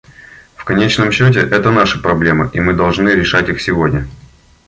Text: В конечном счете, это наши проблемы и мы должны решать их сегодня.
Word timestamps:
В 0.55 0.65
конечном 0.65 1.11
счете, 1.11 1.41
это 1.41 1.69
наши 1.69 2.01
проблемы 2.01 2.49
и 2.53 2.59
мы 2.59 2.73
должны 2.73 3.09
решать 3.09 3.49
их 3.49 3.61
сегодня. 3.61 4.07